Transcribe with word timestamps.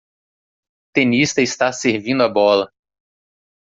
Tenista 0.95 1.41
está 1.43 1.71
servindo 1.71 2.23
a 2.23 2.33
bola. 2.39 2.65